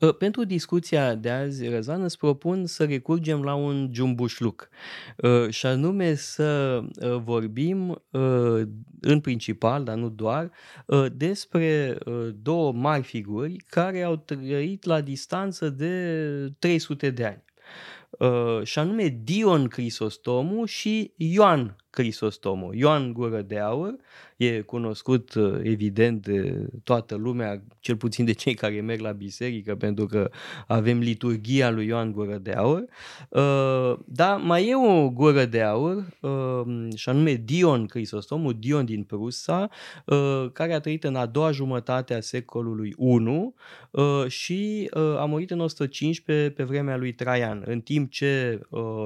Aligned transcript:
Uh, 0.00 0.14
pentru 0.14 0.44
discuția 0.44 1.14
de 1.14 1.30
azi, 1.30 1.68
Răzvan, 1.68 2.02
îți 2.02 2.18
propun 2.18 2.66
să 2.66 2.84
recurgem 2.84 3.42
la 3.42 3.54
un 3.54 3.90
jumbușluc 3.92 4.68
uh, 5.16 5.48
și 5.48 5.66
anume 5.66 6.14
să 6.14 6.80
uh, 7.00 7.16
vorbim 7.24 8.02
în 9.00 9.20
principal, 9.20 9.84
dar 9.84 9.96
nu 9.96 10.08
doar, 10.08 10.50
despre 11.12 11.98
două 12.42 12.72
mari 12.72 13.02
figuri 13.02 13.56
care 13.56 14.02
au 14.02 14.16
trăit 14.16 14.84
la 14.84 15.00
distanță 15.00 15.68
de 15.68 16.52
300 16.58 17.10
de 17.10 17.24
ani. 17.24 17.44
Și 18.64 18.78
anume 18.78 19.18
Dion 19.24 19.68
Crisostomu 19.68 20.64
și 20.64 21.12
Ioan 21.16 21.76
Crisostomu. 21.90 22.70
Ioan 22.72 23.12
Gură 23.12 23.42
de 23.42 23.58
Aur 23.58 23.96
e 24.36 24.60
cunoscut 24.60 25.34
uh, 25.34 25.58
evident 25.62 26.26
de 26.26 26.66
toată 26.84 27.14
lumea, 27.14 27.62
cel 27.80 27.96
puțin 27.96 28.24
de 28.24 28.32
cei 28.32 28.54
care 28.54 28.80
merg 28.80 29.00
la 29.00 29.10
biserică, 29.10 29.74
pentru 29.74 30.06
că 30.06 30.30
avem 30.66 30.98
liturgia 30.98 31.70
lui 31.70 31.86
Ioan 31.86 32.12
Gură 32.12 32.36
de 32.36 32.52
Aur. 32.52 32.84
Uh, 33.28 33.98
dar 34.04 34.36
mai 34.36 34.68
e 34.68 34.74
o 34.76 35.10
gură 35.10 35.44
de 35.44 35.62
aur, 35.62 36.06
uh, 36.20 36.88
și 36.94 37.08
anume 37.08 37.32
Dion 37.44 37.86
Crisostomu, 37.86 38.52
Dion 38.52 38.84
din 38.84 39.02
Prusa, 39.02 39.68
care 40.52 40.74
a 40.74 40.80
trăit 40.80 41.04
în 41.04 41.14
a 41.14 41.26
doua 41.26 41.50
jumătate 41.50 42.14
a 42.14 42.20
secolului 42.20 42.94
Și 44.26 44.48
și 44.48 44.90
a 45.18 45.24
murit 45.24 45.50
în 45.50 45.60
115 45.60 46.50
pe 46.50 46.62
vremea 46.62 46.96
lui 46.96 47.12
Traian, 47.12 47.62
în 47.66 47.80
timp 47.80 48.10
ce 48.10 48.60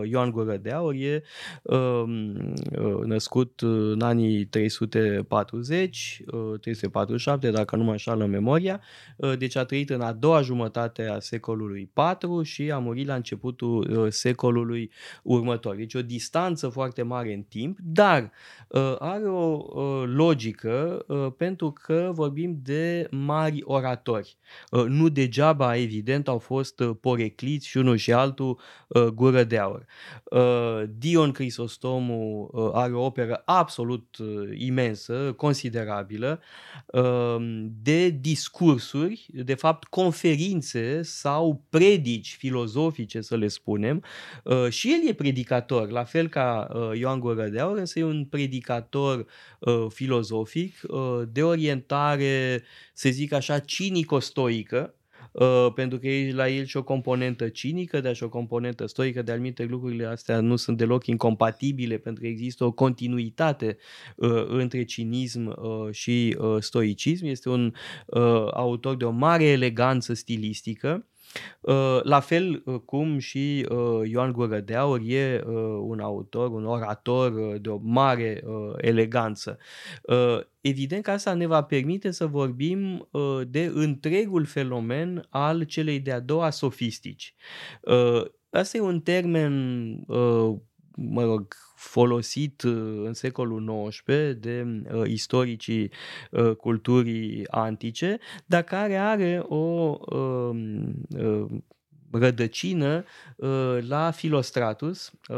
Ioan 0.04 0.30
Gură 0.30 0.56
de 0.56 0.70
Aur 0.70 0.94
e 0.94 1.22
născut 3.04 3.60
în 3.60 4.00
anii 4.00 4.44
340, 4.44 6.22
347, 6.60 7.50
dacă 7.50 7.76
nu 7.76 7.84
mă 7.84 7.90
înșală 7.90 8.24
memoria, 8.24 8.80
deci 9.38 9.56
a 9.56 9.64
trăit 9.64 9.90
în 9.90 10.00
a 10.00 10.12
doua 10.12 10.40
jumătate 10.40 11.06
a 11.06 11.18
secolului 11.18 11.90
4 11.92 12.42
și 12.42 12.70
a 12.70 12.78
murit 12.78 13.06
la 13.06 13.14
începutul 13.14 14.10
secolului 14.10 14.90
următor. 15.22 15.76
Deci 15.76 15.94
o 15.94 16.02
distanță 16.02 16.68
foarte 16.68 17.02
mare 17.02 17.32
în 17.32 17.42
timp, 17.42 17.78
dar 17.82 18.30
are 18.98 19.24
o 19.24 19.64
logică 20.04 21.06
pentru 21.36 21.72
că 21.72 22.10
vorbim 22.14 22.58
de 22.62 23.06
mari 23.10 23.62
oratori. 23.64 24.36
Nu 24.86 25.08
degeaba, 25.08 25.76
evident, 25.76 26.28
au 26.28 26.38
fost 26.38 26.82
porecliți 27.00 27.66
și 27.66 27.76
unul 27.76 27.96
și 27.96 28.12
altul 28.12 28.58
gură 29.14 29.44
de 29.44 29.58
aur. 29.58 29.86
Dion 30.98 31.30
Crisostomu 31.30 32.50
are 32.74 32.92
o 32.92 33.04
operă 33.04 33.42
absolut 33.44 34.16
uh, 34.16 34.48
imensă, 34.58 35.32
considerabilă, 35.36 36.40
uh, 36.86 37.36
de 37.82 38.08
discursuri, 38.08 39.26
de 39.32 39.54
fapt 39.54 39.84
conferințe 39.84 41.02
sau 41.02 41.64
predici 41.70 42.36
filozofice, 42.38 43.20
să 43.20 43.36
le 43.36 43.48
spunem. 43.48 44.04
Uh, 44.44 44.68
și 44.68 44.92
el 44.92 45.08
e 45.08 45.12
predicator, 45.12 45.90
la 45.90 46.04
fel 46.04 46.28
ca 46.28 46.68
uh, 46.74 46.98
Ioan 46.98 47.20
Gură 47.20 47.48
de 47.48 47.60
Aur, 47.60 47.76
însă 47.76 47.98
e 47.98 48.04
un 48.04 48.24
predicator 48.24 49.26
uh, 49.58 49.86
filozofic 49.88 50.80
uh, 50.88 51.22
de 51.32 51.42
orientare, 51.42 52.62
să 52.92 53.08
zic 53.08 53.32
așa, 53.32 53.58
cinico-stoică, 53.58 54.94
Uh, 55.32 55.72
pentru 55.74 55.98
că 55.98 56.08
e 56.08 56.32
la 56.32 56.48
el 56.48 56.64
și 56.64 56.76
o 56.76 56.82
componentă 56.82 57.48
cinică, 57.48 58.00
dar 58.00 58.14
și 58.14 58.22
o 58.22 58.28
componentă 58.28 58.86
stoică, 58.86 59.22
de 59.22 59.32
anumite 59.32 59.64
lucrurile 59.64 60.06
astea 60.06 60.40
nu 60.40 60.56
sunt 60.56 60.76
deloc 60.76 61.06
incompatibile, 61.06 61.98
pentru 61.98 62.22
că 62.22 62.28
există 62.28 62.64
o 62.64 62.72
continuitate 62.72 63.76
uh, 64.16 64.44
între 64.48 64.84
cinism 64.84 65.46
uh, 65.46 65.92
și 65.92 66.36
uh, 66.38 66.56
stoicism. 66.58 67.24
Este 67.24 67.48
un 67.48 67.72
uh, 68.06 68.46
autor 68.52 68.96
de 68.96 69.04
o 69.04 69.10
mare 69.10 69.44
eleganță 69.44 70.14
stilistică, 70.14 71.06
Uh, 71.06 71.11
la 72.02 72.20
fel 72.20 72.62
uh, 72.64 72.80
cum 72.84 73.18
și 73.18 73.66
uh, 73.70 74.08
Ioan 74.10 74.32
Gură 74.32 74.60
de 74.60 74.74
Aur 74.74 75.00
e 75.04 75.42
un 75.80 76.00
autor, 76.00 76.50
un 76.50 76.66
orator 76.66 77.58
de 77.58 77.68
o 77.68 77.78
mare 77.82 78.42
eleganță. 78.76 79.58
Evident 80.60 81.02
că 81.02 81.10
asta 81.10 81.34
ne 81.34 81.46
va 81.46 81.62
permite 81.62 82.10
să 82.10 82.26
vorbim 82.26 83.08
de 83.48 83.70
întregul 83.74 84.44
fenomen 84.44 85.26
al 85.30 85.62
celei 85.62 86.00
de-a 86.00 86.20
doua 86.20 86.50
sofistici. 86.50 87.34
Asta 88.50 88.76
e 88.76 88.80
un 88.80 89.00
termen 89.00 89.94
mă 90.96 91.24
rog, 91.24 91.46
folosit 91.74 92.62
uh, 92.62 93.02
în 93.04 93.12
secolul 93.12 93.88
XIX 93.88 94.06
de 94.40 94.82
uh, 94.92 95.02
istoricii 95.06 95.90
uh, 96.30 96.56
culturii 96.56 97.48
antice, 97.50 98.18
dar 98.46 98.62
care 98.62 98.96
are 98.96 99.44
o 99.48 99.96
uh, 100.00 100.50
uh, 101.18 101.46
rădăcină 102.12 103.04
uh, 103.36 103.78
la 103.88 104.10
Filostratus, 104.10 105.12
uh, 105.28 105.36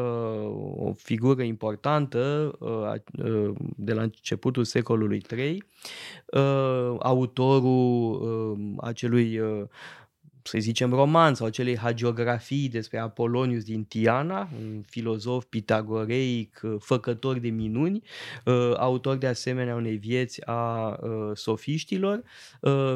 o 0.77 0.93
figură 0.97 1.43
importantă 1.43 2.53
uh, 2.59 3.25
uh, 3.25 3.55
de 3.77 3.93
la 3.93 4.03
începutul 4.03 4.65
secolului 4.65 5.23
III, 5.37 5.65
uh, 6.27 6.97
autorul 6.99 8.13
uh, 8.13 8.75
acelui 8.81 9.39
uh, 9.39 9.63
să 10.47 10.59
zicem, 10.59 10.91
roman 10.91 11.35
sau 11.35 11.47
acelei 11.47 11.77
hagiografii 11.77 12.69
despre 12.69 12.99
Apolonius 12.99 13.65
din 13.65 13.85
Tiana, 13.85 14.49
un 14.61 14.83
filozof 14.87 15.45
pitagoreic, 15.45 16.61
uh, 16.63 16.75
făcător 16.79 17.39
de 17.39 17.49
minuni, 17.49 18.03
uh, 18.45 18.73
autor 18.77 19.17
de 19.17 19.27
asemenea 19.27 19.75
unei 19.75 19.97
vieți 19.97 20.47
a 20.47 20.89
uh, 20.89 21.31
sofiștilor. 21.35 22.23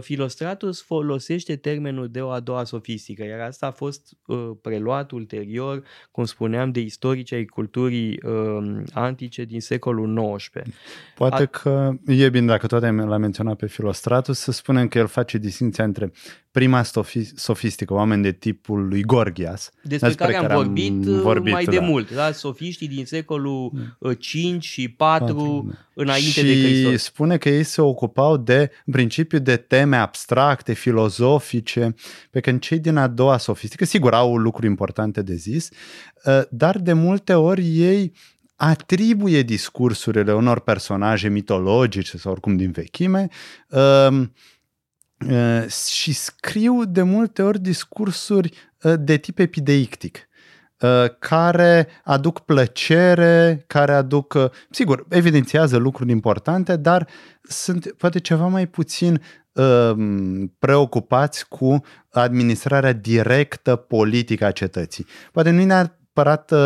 Filostratus 0.01 0.83
folosește 0.83 1.57
termenul 1.57 2.09
de 2.09 2.21
o 2.21 2.31
a 2.31 2.41
doua 2.41 2.65
sofistică, 2.65 3.25
iar 3.25 3.41
asta 3.41 3.67
a 3.67 3.71
fost 3.71 4.17
preluat 4.63 5.11
ulterior, 5.11 5.83
cum 6.11 6.25
spuneam, 6.25 6.73
de 6.73 6.81
istorici 6.81 7.33
ai 7.33 7.45
culturii 7.45 8.21
antice 8.93 9.45
din 9.45 9.61
secolul 9.61 10.37
XIX. 10.37 10.63
Poate 11.15 11.43
a... 11.43 11.47
că 11.47 11.91
e 12.07 12.29
bine, 12.29 12.47
dacă 12.47 12.67
toate 12.67 12.91
l-a 12.91 13.17
menționat 13.17 13.57
pe 13.57 13.67
Filostratus, 13.67 14.39
să 14.39 14.53
spunem 14.53 14.89
că 14.89 14.99
el 14.99 15.07
face 15.07 15.39
distinția 15.39 15.85
între 15.85 16.13
prima 16.51 16.83
sofistică, 17.39 17.95
oameni 17.95 18.23
de 18.23 18.33
tipul 18.33 18.89
lui 18.89 19.03
Gorgias. 19.03 19.71
Despre, 19.83 20.09
despre 20.09 20.27
care, 20.27 20.39
care 20.39 20.53
am 20.53 20.63
vorbit, 20.63 21.07
am 21.07 21.21
vorbit 21.21 21.53
mai 21.53 21.65
da. 21.65 21.71
de 21.71 21.79
mult, 21.79 22.15
da? 22.15 22.33
sofiștii 22.33 22.89
din 22.89 23.05
secolul 23.05 23.71
mm. 23.99 24.13
5 24.13 24.65
și 24.65 24.89
4 24.89 25.27
4 25.35 25.79
înainte 25.95 26.31
și 26.31 26.43
de 26.43 26.63
Hristos. 26.63 26.93
Și 26.93 26.99
spune 26.99 27.37
că 27.37 27.49
ei 27.49 27.63
se 27.63 27.81
ocupau 27.81 28.37
de, 28.37 28.71
în 28.85 28.93
principiu, 28.93 29.39
de 29.39 29.57
teme 29.57 29.97
abstracte, 29.97 30.73
filozofice, 30.73 31.95
pe 32.31 32.41
când 32.41 32.61
cei 32.61 32.79
din 32.79 32.97
a 32.97 33.07
doua 33.07 33.39
sofistică, 33.39 33.85
sigur, 33.85 34.15
au 34.15 34.37
lucruri 34.37 34.67
importante 34.67 35.23
de 35.23 35.35
zis, 35.35 35.69
ă, 36.27 36.47
dar 36.51 36.79
de 36.79 36.93
multe 36.93 37.35
ori 37.35 37.79
ei 37.79 38.13
atribuie 38.57 39.43
discursurile 39.43 40.33
unor 40.33 40.61
personaje 40.61 41.29
mitologice 41.29 42.17
sau 42.17 42.33
oricum 42.33 42.57
din 42.57 42.71
vechime 42.71 43.29
uh, 43.69 43.79
Uh, 43.79 44.27
și 45.69 46.13
scriu 46.13 46.85
de 46.85 47.03
multe 47.03 47.43
ori 47.43 47.61
discursuri 47.61 48.53
uh, 48.83 48.95
de 48.99 49.17
tip 49.17 49.39
epideictic 49.39 50.29
uh, 50.81 51.05
care 51.19 51.89
aduc 52.05 52.41
plăcere, 52.41 53.65
care 53.67 53.93
aduc, 53.93 54.51
sigur, 54.71 55.07
evidențiază 55.09 55.77
lucruri 55.77 56.11
importante, 56.11 56.77
dar 56.77 57.09
sunt 57.43 57.93
poate 57.93 58.19
ceva 58.19 58.47
mai 58.47 58.67
puțin 58.67 59.23
preocupați 60.59 61.49
cu 61.49 61.81
administrarea 62.11 62.93
directă 62.93 63.77
politică 63.77 64.45
a 64.45 64.51
cetății. 64.51 65.07
Poate 65.33 65.51
nu 65.51 65.61
e 65.61 65.65
neapărat 66.25 66.51
uh, 66.51 66.59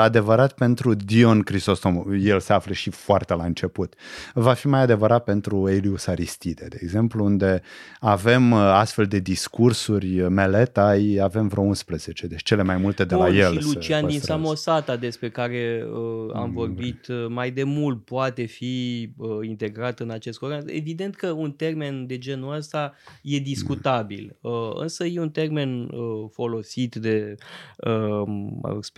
adevărat 0.00 0.52
pentru 0.52 0.94
Dion 0.94 1.42
Crisostom, 1.42 2.04
el 2.22 2.40
se 2.40 2.52
află 2.52 2.72
și 2.72 2.90
foarte 2.90 3.34
la 3.34 3.44
început. 3.44 3.94
Va 4.34 4.52
fi 4.52 4.66
mai 4.66 4.80
adevărat 4.80 5.24
pentru 5.24 5.68
Elius 5.68 6.06
Aristide, 6.06 6.66
de 6.68 6.78
exemplu, 6.82 7.24
unde 7.24 7.62
avem 8.00 8.50
uh, 8.52 8.58
astfel 8.58 9.04
de 9.04 9.18
discursuri, 9.18 10.20
uh, 10.20 10.28
Meleta, 10.30 10.96
avem 11.22 11.48
vreo 11.48 11.62
11, 11.62 12.26
deci 12.26 12.42
cele 12.42 12.62
mai 12.62 12.76
multe 12.76 13.04
de 13.04 13.14
Bun, 13.14 13.24
la 13.24 13.30
el. 13.30 13.60
Și 13.60 13.64
Lucian 13.64 14.06
din 14.06 14.20
Samosata, 14.20 14.96
despre 14.96 15.30
care 15.30 15.84
uh, 15.86 16.34
am 16.34 16.48
mm. 16.48 16.54
vorbit 16.54 17.06
uh, 17.08 17.26
mai 17.28 17.50
de 17.50 17.62
mult, 17.62 18.04
poate 18.04 18.44
fi 18.44 19.08
uh, 19.16 19.28
integrat 19.42 20.00
în 20.00 20.10
acest 20.10 20.38
program. 20.38 20.62
Evident 20.66 21.14
că 21.14 21.30
un 21.30 21.52
termen 21.52 22.06
de 22.06 22.18
genul 22.18 22.54
ăsta 22.54 22.94
e 23.22 23.38
discutabil, 23.38 24.36
uh, 24.40 24.52
însă 24.74 25.04
e 25.04 25.20
un 25.20 25.30
termen 25.30 25.82
uh, 25.82 26.28
folosit 26.32 26.94
de 26.94 27.34
uh, 27.76 28.22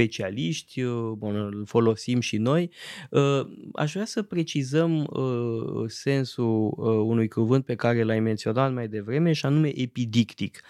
specialiști, 0.03 0.83
bun, 1.17 1.35
îl 1.35 1.63
folosim 1.67 2.21
și 2.21 2.37
noi. 2.37 2.71
Aș 3.75 3.93
vrea 3.93 4.05
să 4.05 4.23
precizăm 4.23 5.09
sensul 5.87 6.75
unui 7.07 7.29
cuvânt 7.29 7.65
pe 7.65 7.75
care 7.75 8.03
l-ai 8.03 8.21
menționat 8.21 8.73
mai 8.73 8.89
devreme 8.89 9.33
și 9.33 9.47
anume 9.47 9.81
epidictic. 9.81 10.61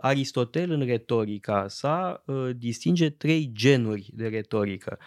Aristotel 0.00 0.70
în 0.70 0.84
retorica 0.84 1.68
sa 1.68 2.24
distinge 2.56 3.10
trei 3.10 3.50
genuri 3.52 4.10
de 4.14 4.26
retorică. 4.26 4.98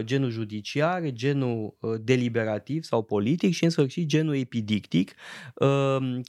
Genul 0.00 0.30
judiciar, 0.30 1.10
genul 1.10 1.76
deliberativ 2.00 2.82
sau 2.82 3.02
politic 3.02 3.52
și 3.52 3.64
în 3.64 3.70
sfârșit 3.70 4.06
genul 4.06 4.36
epidictic, 4.36 5.14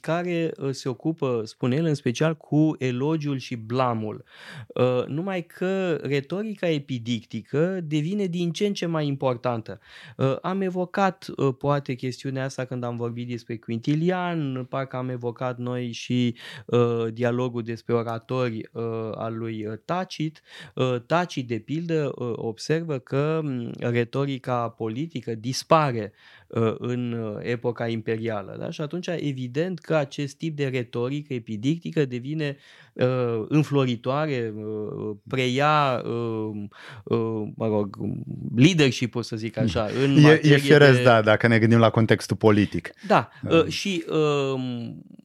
care 0.00 0.52
se 0.70 0.88
ocupă, 0.88 1.42
spune 1.44 1.76
el, 1.76 1.84
în 1.84 1.94
special 1.94 2.36
cu 2.36 2.76
elogiul 2.78 3.38
și 3.38 3.56
blamul. 3.56 4.24
Numai 5.06 5.46
că 5.46 6.00
retorica 6.02 6.68
epidictică 6.72 7.80
devine 7.84 8.26
din 8.26 8.52
ce 8.52 8.66
în 8.66 8.72
ce 8.72 8.86
mai 8.86 9.06
importantă. 9.06 9.80
Am 10.42 10.60
evocat 10.60 11.26
poate 11.58 11.94
chestiunea 11.94 12.44
asta 12.44 12.64
când 12.64 12.84
am 12.84 12.96
vorbit 12.96 13.28
despre 13.28 13.56
Quintilian, 13.56 14.64
parcă 14.64 14.96
am 14.96 15.08
evocat 15.08 15.58
noi 15.58 15.92
și 15.92 16.36
dialogul 17.12 17.62
despre 17.62 17.94
oratori 17.94 18.68
al 19.14 19.38
lui 19.38 19.66
Tacit. 19.84 20.42
Tacit, 21.06 21.46
de 21.46 21.58
pildă, 21.58 22.12
observă 22.36 22.98
că 22.98 23.40
retorica 23.78 24.68
politică 24.68 25.34
dispare 25.34 26.12
Uh, 26.12 26.41
în 26.78 27.12
uh, 27.12 27.36
epoca 27.42 27.88
imperială. 27.88 28.56
Da? 28.58 28.70
Și 28.70 28.80
atunci, 28.80 29.06
evident 29.06 29.78
că 29.78 29.94
acest 29.94 30.36
tip 30.36 30.56
de 30.56 30.66
retorică 30.66 31.34
epidictică 31.34 32.04
devine 32.04 32.56
uh, 32.92 33.44
înfloritoare, 33.48 34.52
uh, 34.56 35.16
preia, 35.28 36.02
uh, 36.04 36.64
uh, 37.04 37.42
mă 37.54 37.66
rog, 37.66 37.96
leadership-ul, 38.56 39.22
să 39.22 39.36
zic 39.36 39.56
așa. 39.58 39.88
În 40.04 40.16
e, 40.16 40.40
e 40.42 40.56
firesc, 40.56 40.96
de... 40.96 41.02
da, 41.02 41.22
dacă 41.22 41.46
ne 41.46 41.58
gândim 41.58 41.78
la 41.78 41.90
contextul 41.90 42.36
politic. 42.36 42.90
Da, 43.06 43.28
uh, 43.48 43.66
și 43.66 44.04
uh, 44.08 44.60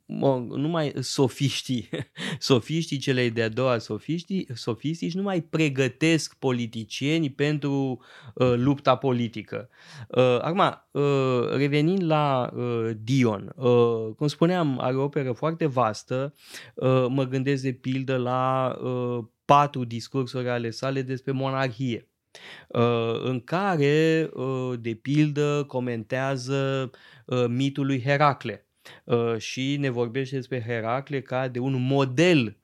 numai 0.08 0.94
sofiștii, 1.00 1.90
sofiștii 2.40 2.98
celei 2.98 3.30
de-a 3.30 3.50
doua 3.50 3.78
sofiștii, 3.78 4.48
sofistici 4.54 5.14
nu 5.14 5.22
mai 5.22 5.42
pregătesc 5.42 6.36
politicieni 6.40 7.30
pentru 7.30 8.02
uh, 8.34 8.54
lupta 8.56 8.96
politică. 8.96 9.70
Uh, 10.08 10.40
acum, 10.42 10.84
uh, 10.92 11.50
revenind 11.56 12.04
la 12.04 12.52
uh, 12.56 12.90
Dion, 13.04 13.54
uh, 13.56 14.14
cum 14.18 14.28
spuneam, 14.28 14.80
are 14.80 14.96
o 14.96 15.04
operă 15.04 15.32
foarte 15.32 15.66
vastă, 15.66 16.34
uh, 16.76 17.06
mă 17.10 17.24
gândesc 17.24 17.64
de 17.64 17.74
pildă 17.74 18.18
la 18.18 18.76
uh, 18.84 19.24
patru 19.46 19.84
discursuri 19.84 20.50
ale 20.50 20.70
sale 20.70 21.02
despre 21.02 21.32
monarhie 21.32 22.10
uh, 22.68 23.22
în 23.24 23.40
care, 23.40 24.30
uh, 24.34 24.74
de 24.80 24.94
pildă, 24.94 25.64
comentează 25.68 26.90
mitul 27.48 27.86
lui 27.86 28.02
Heracle 28.02 28.67
și 29.38 29.78
ne 29.80 29.90
vorbește 29.90 30.36
despre 30.36 30.64
Heracle 30.68 31.22
ca 31.22 31.48
de 31.48 31.60
un 31.60 31.82
model 31.82 32.58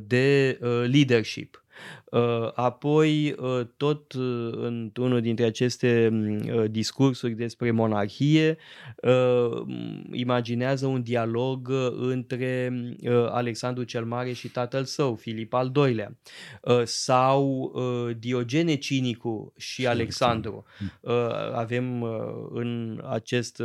de 0.00 0.58
leadership. 0.86 1.64
Uh, 2.10 2.50
apoi, 2.54 3.34
uh, 3.38 3.66
tot 3.76 4.12
uh, 4.12 4.50
într-unul 4.52 5.20
dintre 5.20 5.44
aceste 5.44 6.08
mm, 6.12 6.66
discursuri 6.70 7.34
despre 7.34 7.70
monarhie, 7.70 8.56
imaginează 10.12 10.86
un 10.86 11.02
dialog 11.02 11.72
între 12.00 12.72
Alexandru 13.30 13.82
cel 13.82 14.04
Mare 14.04 14.32
și 14.32 14.48
tatăl 14.48 14.84
său, 14.84 15.14
Filip 15.14 15.54
al 15.54 15.72
II-lea, 15.76 16.16
sau 16.84 17.72
Diogene 18.18 18.74
Cinicu 18.74 19.52
și 19.56 19.86
Alexandru. 19.86 20.64
Avem 21.52 22.02
în 22.52 23.02
acest 23.08 23.62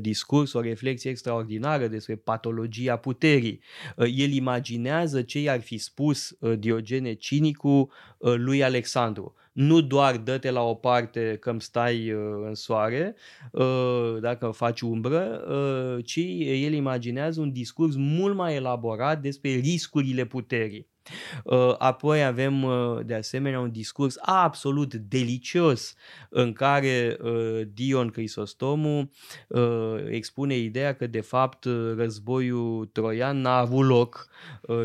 discurs 0.00 0.52
o 0.52 0.60
reflexie 0.60 1.10
extraordinară 1.10 1.86
despre 1.86 2.14
patologia 2.14 2.96
puterii. 2.96 3.60
El 3.96 4.32
imaginează 4.32 5.22
ce 5.22 5.40
i-ar 5.40 5.60
fi 5.60 5.78
spus 5.78 6.36
Diogene 6.58 7.12
Cinicu 7.12 7.61
cu 7.62 7.90
uh, 8.18 8.34
lui 8.36 8.64
Alexandru. 8.64 9.34
Nu 9.52 9.80
doar 9.80 10.16
dă-te 10.16 10.50
la 10.50 10.62
o 10.62 10.74
parte 10.74 11.36
că 11.40 11.54
stai 11.58 12.12
uh, 12.12 12.44
în 12.46 12.54
soare, 12.54 13.14
uh, 13.52 14.16
dacă 14.20 14.50
faci 14.50 14.80
umbră, 14.80 15.40
ci 16.04 16.20
el 16.40 16.72
imaginează 16.72 17.40
un 17.40 17.52
discurs 17.52 17.94
mult 17.96 18.34
mai 18.34 18.54
elaborat 18.54 19.20
despre 19.20 19.50
riscurile 19.50 20.24
puterii. 20.24 20.91
Uh, 21.44 21.74
apoi 21.78 22.24
avem 22.24 22.62
uh, 22.62 22.98
de 23.04 23.14
asemenea 23.14 23.60
un 23.60 23.70
discurs 23.70 24.16
absolut 24.20 24.94
delicios 24.94 25.94
în 26.28 26.52
care 26.52 27.16
uh, 27.22 27.60
Dion 27.74 28.08
Crisostomu 28.08 29.10
expune 30.08 30.56
ideea 30.56 30.94
că 30.94 31.06
de 31.06 31.20
fapt 31.20 31.66
războiul 31.96 32.88
troian 32.92 33.40
n-a 33.40 33.56
avut 33.56 33.86
loc 33.86 34.28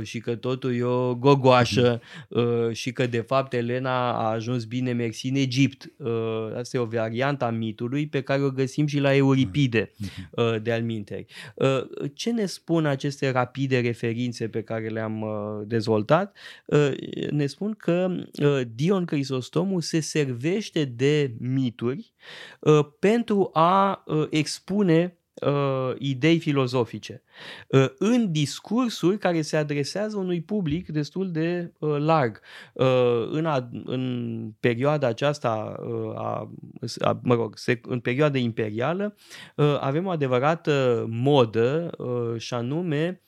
și 0.01 0.19
că 0.19 0.35
totul 0.35 0.75
e 0.75 0.83
o 0.83 1.15
gogoașă 1.15 2.01
și 2.71 2.91
că 2.91 3.07
de 3.07 3.19
fapt 3.19 3.53
Elena 3.53 4.11
a 4.11 4.31
ajuns 4.31 4.63
bine 4.63 4.91
mersi 4.91 5.27
în 5.27 5.35
Egipt. 5.35 5.91
Asta 6.57 6.77
e 6.77 6.79
o 6.79 6.85
variantă 6.85 7.45
a 7.45 7.49
mitului 7.49 8.07
pe 8.07 8.21
care 8.21 8.41
o 8.41 8.49
găsim 8.49 8.85
și 8.85 8.99
la 8.99 9.15
Euripide 9.15 9.91
de 10.61 10.71
alminteri. 10.71 11.25
Ce 12.13 12.31
ne 12.31 12.45
spun 12.45 12.85
aceste 12.85 13.31
rapide 13.31 13.79
referințe 13.79 14.47
pe 14.47 14.61
care 14.61 14.87
le-am 14.87 15.25
dezvoltat? 15.65 16.06
Dezvoltat, 16.07 16.37
ă, 16.71 16.91
ne 17.31 17.45
spun 17.45 17.73
că 17.73 18.07
ă, 18.43 18.63
Dion 18.63 19.05
Crisostomu 19.05 19.79
se 19.79 19.99
servește 19.99 20.85
de 20.85 21.33
mituri 21.39 22.13
ă, 22.65 22.83
pentru 22.83 23.49
a 23.53 24.03
expune 24.29 25.17
idei 25.97 26.39
filozofice 26.39 27.23
în 27.97 28.31
discursuri 28.31 29.17
care 29.17 29.41
se 29.41 29.57
adresează 29.57 30.17
unui 30.17 30.41
public 30.41 30.87
destul 30.87 31.31
de 31.31 31.73
larg. 31.79 32.39
În, 33.31 33.45
a, 33.45 33.69
în 33.85 34.51
perioada 34.59 35.07
aceasta, 35.07 35.75
a, 36.15 36.51
a, 36.99 37.19
mă 37.23 37.33
rog, 37.33 37.55
în 37.81 37.99
perioada 37.99 38.37
imperială, 38.37 39.15
avem 39.79 40.05
o 40.05 40.09
adevărată 40.09 41.05
modă 41.09 41.89
și 42.37 42.53
anume 42.53 43.21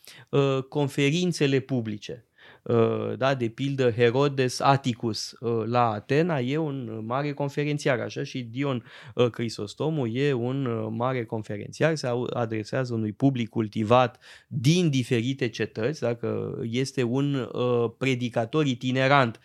conferințele 0.70 1.60
publice. 1.60 2.29
Uh, 2.64 3.18
da, 3.18 3.36
de 3.36 3.48
pildă 3.48 3.92
Herodes 3.92 4.60
Atticus 4.60 5.36
uh, 5.40 5.64
la 5.66 5.92
Atena 5.92 6.40
e 6.40 6.58
un 6.58 7.02
mare 7.06 7.32
conferențiar, 7.32 8.00
așa 8.00 8.24
și 8.24 8.42
Dion 8.42 8.84
uh, 9.16 9.30
Crisostomul 9.30 10.16
e 10.16 10.34
un 10.34 10.88
mare 10.96 11.26
conferențiar, 11.26 11.96
se 11.96 12.10
adresează 12.30 12.94
unui 12.94 13.12
public 13.12 13.50
cultivat 13.50 14.20
din 14.48 14.90
diferite 14.90 15.50
cetăți, 15.50 16.02
dacă 16.02 16.60
este 16.64 17.04
un 17.04 17.50
predicator 17.98 18.66
itinerant, 18.66 19.40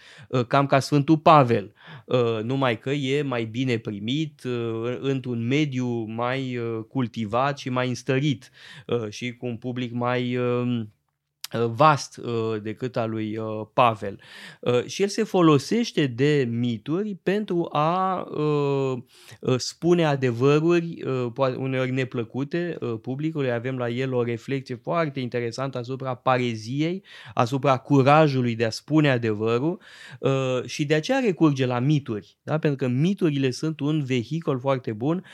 cam 0.48 0.66
ca 0.66 0.78
Sfântul 0.78 1.18
Pavel, 1.18 1.72
numai 2.42 2.78
că 2.78 2.90
e 2.90 3.22
mai 3.22 3.44
bine 3.44 3.78
primit 3.78 4.42
într-un 5.00 5.46
mediu 5.46 5.86
mai 6.04 6.58
cultivat 6.88 7.58
și 7.58 7.68
mai 7.68 7.88
înstărit 7.88 8.50
și 9.08 9.32
cu 9.32 9.46
un 9.46 9.56
public 9.56 9.92
mai 9.92 10.38
Uh, 10.44 10.82
vast 11.58 12.16
uh, 12.16 12.62
decât 12.62 12.96
al 12.96 13.10
lui 13.10 13.36
uh, 13.36 13.46
Pavel. 13.72 14.20
Și 14.86 15.02
el 15.02 15.08
se 15.08 15.22
folosește 15.22 16.06
de 16.06 16.48
mituri 16.50 17.18
pentru 17.22 17.68
a 17.72 18.26
spune 19.56 20.04
adevăruri, 20.04 21.02
uneori 21.56 21.90
neplăcute 21.90 22.78
publicului. 23.02 23.52
Avem 23.52 23.78
la 23.78 23.88
el 23.88 24.14
o 24.14 24.22
reflecție 24.22 24.74
foarte 24.74 25.20
interesantă 25.20 25.78
asupra 25.78 26.14
pareziei, 26.14 27.04
asupra 27.34 27.76
curajului 27.76 28.54
de 28.54 28.64
a 28.64 28.70
spune 28.70 29.10
adevărul 29.10 29.80
și 30.64 30.84
de 30.84 30.94
aceea 30.94 31.18
recurge 31.18 31.66
la 31.66 31.78
mituri. 31.78 32.36
Da? 32.42 32.58
Pentru 32.58 32.86
că 32.86 32.92
miturile 32.92 33.50
sunt 33.50 33.80
un 33.80 34.04
vehicul 34.04 34.58
foarte 34.58 34.92
bun 34.92 35.24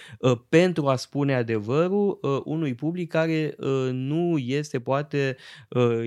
pentru 0.48 0.86
a 0.86 0.96
spune 0.96 1.34
adevărul 1.34 2.18
unui 2.44 2.74
public 2.74 3.10
care 3.10 3.54
nu 3.90 4.38
este 4.38 4.80
poate 4.80 5.36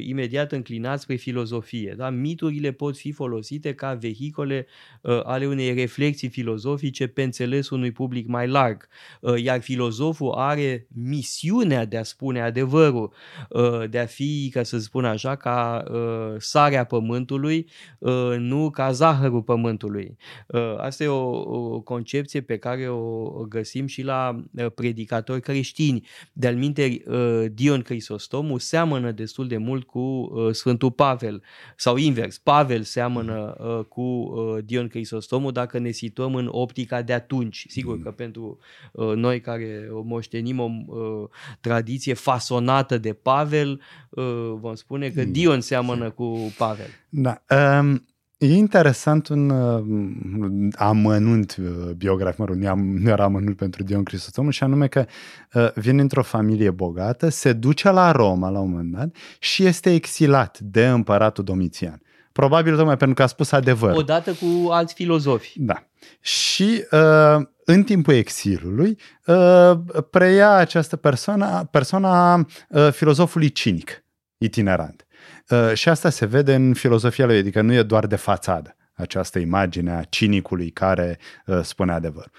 imediat 0.09 0.51
înclinat 0.51 0.99
spre 0.99 1.15
filozofie. 1.15 1.93
Da? 1.97 2.09
Miturile 2.09 2.71
pot 2.71 2.97
fi 2.97 3.11
folosite 3.11 3.73
ca 3.73 3.93
vehicole 3.93 4.65
uh, 5.01 5.19
ale 5.23 5.45
unei 5.47 5.73
reflexii 5.73 6.29
filozofice 6.29 7.07
pe 7.07 7.23
înțelesul 7.23 7.77
unui 7.77 7.91
public 7.91 8.27
mai 8.27 8.47
larg. 8.47 8.87
Uh, 9.19 9.43
iar 9.43 9.61
filozoful 9.61 10.31
are 10.31 10.87
misiunea 10.93 11.85
de 11.85 11.97
a 11.97 12.03
spune 12.03 12.41
adevărul, 12.41 13.13
uh, 13.49 13.89
de 13.89 13.99
a 13.99 14.05
fi, 14.05 14.49
ca 14.53 14.63
să 14.63 14.77
spun 14.79 15.05
așa, 15.05 15.35
ca 15.35 15.83
uh, 15.91 16.35
sarea 16.37 16.83
pământului, 16.83 17.67
uh, 17.99 18.35
nu 18.37 18.69
ca 18.69 18.91
zahărul 18.91 19.41
pământului. 19.41 20.17
Uh, 20.47 20.77
asta 20.77 21.03
e 21.03 21.07
o, 21.07 21.29
o 21.73 21.81
concepție 21.81 22.41
pe 22.41 22.57
care 22.57 22.89
o 22.89 23.45
găsim 23.49 23.85
și 23.85 24.01
la 24.01 24.43
uh, 24.55 24.65
predicatori 24.75 25.41
creștini. 25.41 26.07
De-al 26.33 26.55
minte, 26.55 27.01
uh, 27.07 27.45
Dion 27.53 27.81
Crisostomul 27.81 28.59
seamănă 28.59 29.11
destul 29.11 29.47
de 29.47 29.57
mult 29.57 29.83
cu 29.83 29.92
uh, 29.99 30.53
Sfântul 30.53 30.91
Pavel 30.91 31.43
sau 31.75 31.95
invers, 31.95 32.37
Pavel 32.37 32.81
seamănă 32.81 33.55
uh, 33.59 33.85
cu 33.85 34.01
uh, 34.01 34.63
Dion 34.65 34.87
Crisostomul 34.87 35.51
dacă 35.51 35.79
ne 35.79 35.91
situăm 35.91 36.35
în 36.35 36.47
optica 36.51 37.01
de 37.01 37.13
atunci. 37.13 37.65
Sigur 37.69 38.01
că 38.01 38.11
pentru 38.11 38.57
uh, 38.91 39.13
noi 39.15 39.41
care 39.41 39.89
moștenim 40.03 40.59
o 40.59 40.69
uh, 40.87 41.29
tradiție 41.61 42.13
fasonată 42.13 42.97
de 42.97 43.13
Pavel, 43.13 43.81
uh, 44.09 44.53
vom 44.59 44.75
spune 44.75 45.09
că 45.09 45.23
Dion 45.23 45.61
seamănă 45.61 46.09
cu 46.09 46.53
Pavel. 46.57 46.89
Da. 47.09 47.43
Um 47.79 48.03
E 48.43 48.55
interesant 48.55 49.27
un 49.27 49.49
uh, 49.49 50.71
amănunt 50.75 51.55
uh, 51.59 51.91
biografic, 51.97 52.37
mă 52.37 52.45
rog, 52.45 52.55
nu 52.55 53.09
era 53.09 53.23
amănunt 53.23 53.55
pentru 53.55 53.83
Dion 53.83 54.03
Crisostomul, 54.03 54.51
și 54.51 54.63
anume 54.63 54.87
că 54.87 55.05
uh, 55.53 55.71
vine 55.75 56.01
într-o 56.01 56.23
familie 56.23 56.69
bogată, 56.69 57.29
se 57.29 57.53
duce 57.53 57.89
la 57.89 58.11
Roma 58.11 58.49
la 58.49 58.59
un 58.59 58.69
moment 58.69 58.91
dat 58.91 59.15
și 59.39 59.65
este 59.65 59.93
exilat 59.93 60.59
de 60.59 60.87
împăratul 60.87 61.43
Domitian. 61.43 62.01
Probabil 62.31 62.75
tocmai 62.75 62.97
pentru 62.97 63.15
că 63.15 63.23
a 63.23 63.27
spus 63.27 63.51
adevăr. 63.51 63.95
Odată 63.95 64.31
cu 64.31 64.69
alți 64.69 64.93
filozofi. 64.93 65.59
Da. 65.59 65.87
Și 66.19 66.85
uh, 66.91 67.45
în 67.65 67.83
timpul 67.83 68.13
exilului 68.13 68.97
uh, 69.25 69.71
preia 70.09 70.51
această 70.51 70.95
persoană, 70.95 71.67
persoana 71.71 72.35
uh, 72.35 72.91
filozofului 72.91 73.49
cinic, 73.49 74.05
itinerant. 74.37 75.05
Uh, 75.49 75.73
și 75.73 75.89
asta 75.89 76.09
se 76.09 76.25
vede 76.25 76.55
în 76.55 76.73
filozofia 76.73 77.25
lui, 77.25 77.37
adică 77.37 77.61
nu 77.61 77.73
e 77.73 77.83
doar 77.83 78.07
de 78.07 78.15
fațadă 78.15 78.75
această 78.93 79.39
imagine 79.39 79.91
a 79.91 80.03
cinicului 80.03 80.69
care 80.69 81.19
uh, 81.45 81.59
spune 81.61 81.91
adevăr. 81.91 82.31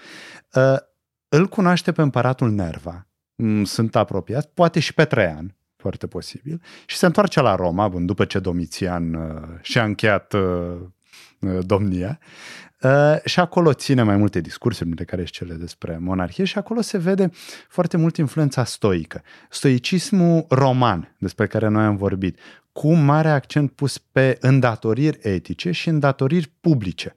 Uh, 0.53 0.77
îl 1.29 1.47
cunoaște 1.47 1.91
pe 1.91 2.01
împăratul 2.01 2.51
Nerva, 2.51 3.07
mm, 3.35 3.63
sunt 3.63 3.95
apropiați, 3.95 4.49
poate 4.53 4.79
și 4.79 4.93
pe 4.93 5.05
Traian, 5.05 5.55
foarte 5.75 6.07
posibil, 6.07 6.61
și 6.85 6.97
se 6.97 7.05
întoarce 7.05 7.41
la 7.41 7.55
Roma, 7.55 7.87
bun, 7.87 8.05
după 8.05 8.25
ce 8.25 8.39
Domitian 8.39 9.13
uh, 9.13 9.41
și-a 9.61 9.83
încheiat 9.83 10.33
uh, 10.33 10.77
domnia 11.61 12.19
Uh, 12.85 13.15
și 13.23 13.39
acolo 13.39 13.73
ține 13.73 14.03
mai 14.03 14.17
multe 14.17 14.41
discursuri, 14.41 14.85
dintre 14.85 15.05
care 15.05 15.25
și 15.25 15.31
cele 15.31 15.53
despre 15.53 15.97
monarhie, 16.01 16.45
și 16.45 16.57
acolo 16.57 16.81
se 16.81 16.97
vede 16.97 17.29
foarte 17.69 17.97
mult 17.97 18.17
influența 18.17 18.63
stoică. 18.63 19.21
Stoicismul 19.49 20.45
roman, 20.49 21.15
despre 21.19 21.47
care 21.47 21.67
noi 21.67 21.83
am 21.83 21.95
vorbit, 21.95 22.39
cu 22.71 22.93
mare 22.93 23.29
accent 23.29 23.71
pus 23.71 23.97
pe 23.97 24.37
îndatoriri 24.41 25.19
etice 25.21 25.71
și 25.71 25.89
îndatoriri 25.89 26.51
publice. 26.61 27.15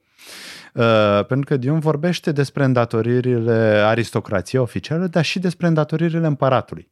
Uh, 0.74 1.24
pentru 1.26 1.46
că 1.46 1.56
Dion 1.56 1.78
vorbește 1.78 2.32
despre 2.32 2.64
îndatoririle 2.64 3.82
aristocrației 3.84 4.60
oficiale, 4.60 5.06
dar 5.06 5.24
și 5.24 5.38
despre 5.38 5.66
îndatoririle 5.66 6.26
împăratului. 6.26 6.90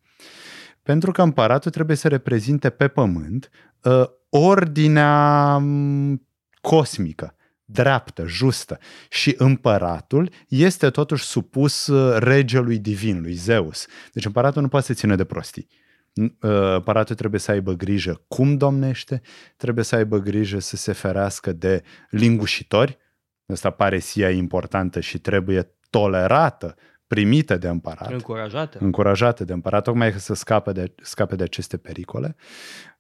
Pentru 0.83 1.11
că 1.11 1.23
împăratul 1.23 1.71
trebuie 1.71 1.97
să 1.97 2.09
reprezinte 2.09 2.71
pe 2.71 2.89
pământ 2.89 3.51
uh, 3.83 4.05
ordinea 4.29 5.57
mm, 5.57 6.27
cosmică 6.61 7.37
dreaptă, 7.67 8.25
justă. 8.27 8.79
Și 9.09 9.35
împăratul 9.39 10.31
este 10.49 10.91
totuși 10.91 11.25
supus 11.25 11.87
uh, 11.87 12.19
regelui 12.19 12.79
divin, 12.79 13.21
lui 13.21 13.33
Zeus. 13.33 13.87
Deci 14.13 14.25
împăratul 14.25 14.63
nu 14.63 14.69
poate 14.69 14.87
să 14.87 14.93
ține 14.93 15.17
de 15.17 15.25
prostii. 15.25 15.69
Uh, 16.15 16.29
împăratul 16.75 17.15
trebuie 17.15 17.41
să 17.41 17.51
aibă 17.51 17.73
grijă 17.73 18.25
cum 18.29 18.57
domnește, 18.57 19.21
trebuie 19.57 19.85
să 19.85 19.97
aibă 19.97 20.19
grijă 20.19 20.59
să 20.59 20.77
se 20.77 20.93
ferească 20.93 21.53
de 21.53 21.83
lingușitori, 22.11 22.99
asta 23.47 23.71
pare 23.71 23.99
sia 23.99 24.31
importantă 24.31 25.01
și 25.01 25.19
trebuie 25.19 25.75
tolerată, 25.91 26.75
primită 27.07 27.57
de 27.57 27.69
împărat. 27.69 28.13
Încurajată. 28.13 28.79
Încurajată 28.81 29.45
de 29.45 29.53
împărat, 29.53 29.83
tocmai 29.85 30.13
să 30.13 30.35
scape 30.35 30.73
de, 30.73 30.95
scape 31.03 31.37
de 31.37 31.43
aceste 31.43 31.77
pericole. 31.77 32.37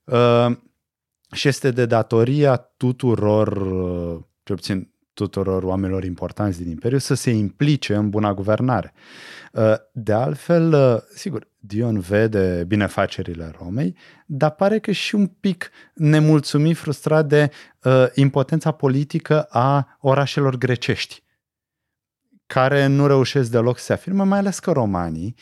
Uh, 0.05 0.57
și 1.33 1.49
este 1.49 1.71
de 1.71 1.87
datoria 1.87 2.57
tuturor 2.57 3.57
uh, 3.57 4.25
ce 4.47 4.53
obțin 4.53 4.91
tuturor 5.13 5.63
oamenilor 5.63 6.05
importanți 6.05 6.59
din 6.59 6.71
Imperiu, 6.71 6.99
să 6.99 7.15
se 7.15 7.31
implice 7.31 7.95
în 7.95 8.11
buna 8.11 8.35
guvernare. 8.35 8.93
Uh, 9.53 9.75
de 9.93 10.13
altfel, 10.13 10.73
uh, 10.73 11.03
sigur, 11.15 11.49
Dion 11.59 12.01
vede 12.01 12.65
binefacerile 12.67 13.55
Romei, 13.59 13.97
dar 14.27 14.51
pare 14.51 14.79
că 14.79 14.91
și 14.93 15.15
un 15.15 15.27
pic 15.27 15.71
nemulțumit, 15.95 16.77
frustrat 16.77 17.27
de 17.27 17.51
uh, 17.83 18.07
impotența 18.15 18.71
politică 18.71 19.43
a 19.43 19.97
orașelor 20.01 20.57
grecești, 20.57 21.23
care 22.47 22.87
nu 22.87 23.07
reușesc 23.07 23.51
deloc 23.51 23.79
să 23.79 23.85
se 23.85 23.93
afirme, 23.93 24.25
mai 24.25 24.39
ales 24.39 24.59
că 24.59 24.73
romanii, 24.73 25.35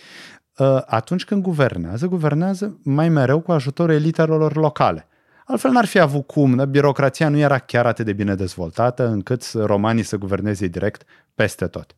atunci 0.86 1.24
când 1.24 1.42
guvernează, 1.42 2.06
guvernează 2.06 2.80
mai 2.82 3.08
mereu 3.08 3.40
cu 3.40 3.52
ajutorul 3.52 3.94
elitelor 3.94 4.56
locale. 4.56 5.08
Altfel 5.46 5.70
n-ar 5.70 5.84
fi 5.84 5.98
avut 5.98 6.26
cum, 6.26 6.56
da? 6.56 6.64
birocrația 6.64 7.28
nu 7.28 7.38
era 7.38 7.58
chiar 7.58 7.86
atât 7.86 8.04
de 8.04 8.12
bine 8.12 8.34
dezvoltată 8.34 9.06
încât 9.06 9.42
romanii 9.54 10.02
să 10.02 10.16
guverneze 10.16 10.66
direct 10.66 11.02
peste 11.34 11.66
tot. 11.66 11.96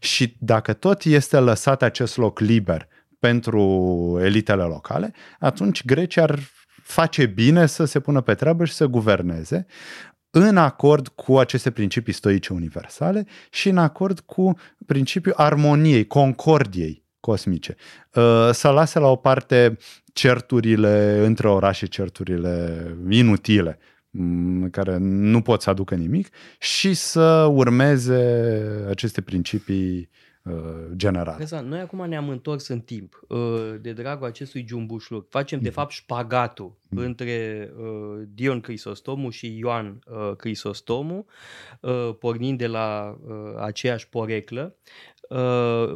Și 0.00 0.36
dacă 0.38 0.72
tot 0.72 1.04
este 1.04 1.38
lăsat 1.38 1.82
acest 1.82 2.16
loc 2.16 2.38
liber 2.40 2.88
pentru 3.18 4.18
elitele 4.22 4.62
locale, 4.62 5.12
atunci 5.38 5.84
Grecia 5.84 6.22
ar 6.22 6.38
face 6.82 7.26
bine 7.26 7.66
să 7.66 7.84
se 7.84 8.00
pună 8.00 8.20
pe 8.20 8.34
treabă 8.34 8.64
și 8.64 8.72
să 8.72 8.86
guverneze 8.86 9.66
în 10.30 10.56
acord 10.56 11.08
cu 11.08 11.38
aceste 11.38 11.70
principii 11.70 12.12
stoice 12.12 12.52
universale 12.52 13.26
și 13.50 13.68
în 13.68 13.78
acord 13.78 14.20
cu 14.20 14.56
principiul 14.86 15.34
armoniei, 15.36 16.06
concordiei 16.06 17.01
cosmice. 17.22 17.76
Uh, 18.14 18.50
să 18.52 18.68
lase 18.68 18.98
la 18.98 19.08
o 19.08 19.16
parte 19.16 19.76
certurile 20.12 21.22
între 21.24 21.48
orașe, 21.48 21.86
certurile 21.86 22.86
inutile, 23.10 23.78
mm, 24.10 24.70
care 24.70 24.96
nu 25.00 25.40
pot 25.40 25.62
să 25.62 25.70
aducă 25.70 25.94
nimic, 25.94 26.28
și 26.58 26.94
să 26.94 27.48
urmeze 27.52 28.44
aceste 28.88 29.20
principii 29.20 30.08
uh, 30.42 30.54
generale. 30.96 31.42
Exact. 31.42 31.66
Noi 31.66 31.80
acum 31.80 32.08
ne-am 32.08 32.28
întors 32.28 32.68
în 32.68 32.80
timp 32.80 33.20
uh, 33.28 33.38
de 33.80 33.92
dragul 33.92 34.26
acestui 34.26 34.64
jumbușluc. 34.68 35.28
Facem, 35.30 35.60
de 35.60 35.68
mhm. 35.68 35.76
fapt, 35.76 35.90
șpagatul 35.90 36.78
mm. 36.88 36.98
între 36.98 37.70
uh, 37.76 38.22
Dion 38.34 38.60
Crisostomu 38.60 39.30
și 39.30 39.58
Ioan 39.58 39.98
Crisostomu, 40.36 41.26
pornind 42.18 42.58
de 42.58 42.66
la 42.66 43.18
aceeași 43.58 44.08
poreclă. 44.08 44.76
Uh, 45.32 45.94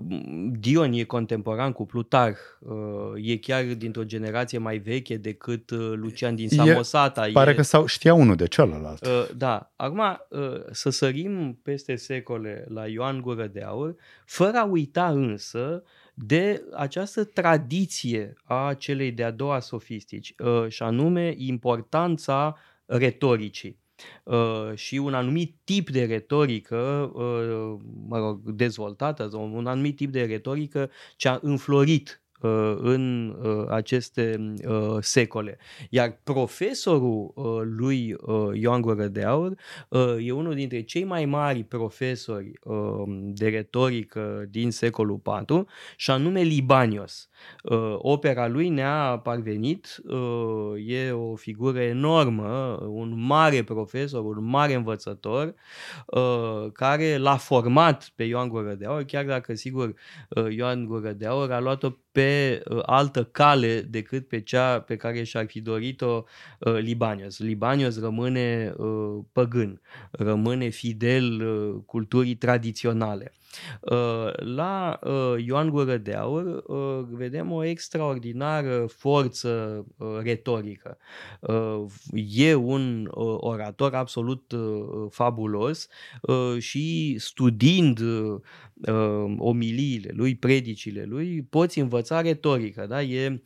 Dion 0.58 0.92
e 0.92 1.04
contemporan 1.04 1.72
cu 1.72 1.86
Plutarh, 1.86 2.38
uh, 2.58 3.12
e 3.14 3.36
chiar 3.36 3.64
dintr-o 3.64 4.04
generație 4.04 4.58
mai 4.58 4.78
veche 4.78 5.16
decât 5.16 5.70
uh, 5.70 5.92
Lucian 5.94 6.34
din 6.34 6.48
Samosata. 6.48 7.28
E, 7.28 7.32
pare 7.32 7.50
e, 7.50 7.54
că 7.54 7.62
sau 7.62 7.86
știa 7.86 8.14
unul 8.14 8.36
de 8.36 8.46
celălalt. 8.46 9.08
Da. 9.36 9.72
Acum, 9.76 10.02
să 10.70 10.90
sărim 10.90 11.58
peste 11.62 11.94
secole 11.96 12.64
la 12.68 12.86
Ioan 12.86 13.20
Gură 13.20 13.46
de 13.46 13.62
Aur, 13.62 13.94
fără 14.24 14.56
a 14.56 14.64
uita 14.64 15.08
însă 15.08 15.82
de 16.14 16.62
această 16.74 17.24
tradiție 17.24 18.32
a 18.44 18.74
celei 18.78 19.12
de-a 19.12 19.30
doua 19.30 19.60
sofistici, 19.60 20.34
și 20.68 20.82
anume 20.82 21.34
importanța 21.36 22.56
retoricii. 22.86 23.78
Uh, 24.24 24.72
și 24.74 24.96
un 24.96 25.14
anumit 25.14 25.56
tip 25.64 25.90
de 25.90 26.04
retorică, 26.04 27.10
uh, 27.14 27.76
mă 28.08 28.18
rog, 28.18 28.50
dezvoltată, 28.50 29.30
un 29.32 29.66
anumit 29.66 29.96
tip 29.96 30.12
de 30.12 30.24
retorică 30.24 30.90
ce 31.16 31.28
a 31.28 31.38
înflorit 31.42 32.20
Uh, 32.20 32.25
în 32.76 33.28
uh, 33.42 33.64
aceste 33.68 34.54
uh, 34.66 34.96
secole. 35.00 35.58
Iar 35.90 36.20
profesorul 36.24 37.32
lui 37.76 38.16
Ioan 38.52 38.80
Gură 38.80 39.06
de 39.06 39.24
Aur 39.24 39.54
e 40.18 40.32
unul 40.32 40.54
dintre 40.54 40.80
cei 40.80 41.04
mai 41.04 41.24
mari 41.24 41.64
profesori 41.64 42.52
de 43.18 43.48
retorică 43.48 44.46
din 44.50 44.70
secolul 44.70 45.22
IV 45.48 45.64
și 45.96 46.10
anume 46.10 46.40
Libanios. 46.40 47.28
Opera 47.96 48.48
lui 48.48 48.68
ne-a 48.68 49.20
parvenit, 49.22 50.02
e 50.86 51.10
o 51.10 51.34
figură 51.34 51.80
enormă, 51.80 52.78
un 52.88 53.26
mare 53.26 53.62
profesor, 53.62 54.24
un 54.24 54.44
mare 54.44 54.74
învățător 54.74 55.54
care 56.72 57.16
l-a 57.16 57.36
format 57.36 58.12
pe 58.14 58.24
Ioan 58.24 58.48
Gură 58.48 58.74
de 58.74 58.86
Aur, 58.86 59.02
chiar 59.02 59.24
dacă 59.24 59.54
sigur 59.54 59.94
Ioan 60.50 60.84
Gură 60.84 61.12
de 61.12 61.26
Aur 61.26 61.52
a 61.52 61.60
luat-o 61.60 61.90
pe 62.16 62.62
uh, 62.68 62.78
altă 62.82 63.24
cale 63.24 63.80
decât 63.80 64.28
pe 64.28 64.40
cea 64.40 64.80
pe 64.80 64.96
care 64.96 65.22
și-ar 65.22 65.46
fi 65.46 65.60
dorit-o 65.60 66.24
uh, 66.58 66.78
Libanios. 66.78 67.38
Libanios 67.38 68.00
rămâne 68.00 68.74
uh, 68.76 69.18
păgân, 69.32 69.80
rămâne 70.10 70.68
fidel 70.68 71.46
uh, 71.46 71.82
culturii 71.86 72.34
tradiționale. 72.34 73.32
Uh, 73.80 74.30
la 74.36 74.98
uh, 75.02 75.44
Ioan 75.46 75.70
Gură 75.70 75.96
de 75.96 76.14
Aur 76.14 76.62
uh, 76.66 77.06
vedem 77.10 77.52
o 77.52 77.64
extraordinară 77.64 78.86
forță 78.86 79.84
retorică. 80.22 80.98
E 82.12 82.54
un 82.54 83.08
orator 83.36 83.94
absolut 83.94 84.54
fabulos 85.10 85.88
și 86.58 87.16
studiind 87.18 88.00
omiliile 89.38 90.10
lui, 90.12 90.36
predicile 90.36 91.04
lui, 91.04 91.42
poți 91.42 91.78
învăța 91.78 92.20
retorică. 92.20 92.86
Da? 92.88 93.02
E 93.02 93.42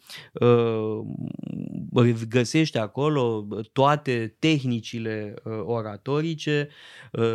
găsește 2.29 2.79
acolo 2.79 3.47
toate 3.73 4.37
tehnicile 4.39 5.35
oratorice, 5.65 6.69